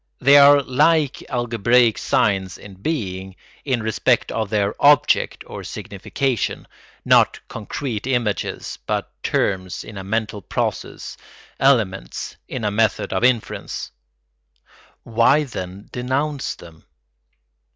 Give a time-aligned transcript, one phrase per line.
[0.19, 6.67] They are like algebraic signs in being, in respect of their object or signification,
[7.05, 11.17] not concrete images but terms in a mental process,
[11.59, 13.91] elements in a method of inference.
[15.03, 16.83] Why, then, denounce them?